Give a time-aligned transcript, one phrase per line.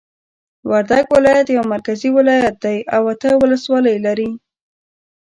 [0.69, 4.29] وردګ ولایت یو مرکزی ولایت دی او اته ولسوالۍ لری